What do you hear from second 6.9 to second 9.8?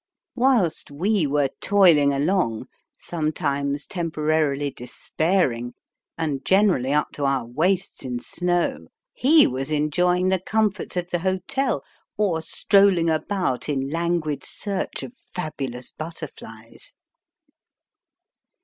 up to our waists in snow, he was